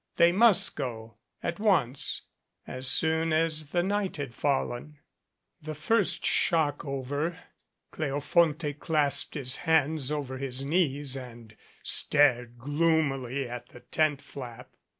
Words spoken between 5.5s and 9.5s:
The first shock over, Cleofonte clasped